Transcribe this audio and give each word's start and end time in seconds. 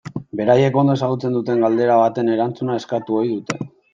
Beraiek 0.39 0.79
ondo 0.81 0.95
ezagutzen 0.99 1.35
duten 1.35 1.61
galdera 1.65 1.99
baten 2.01 2.33
erantzuna 2.37 2.81
eskatu 2.83 3.21
ohi 3.21 3.31
dute. 3.37 3.71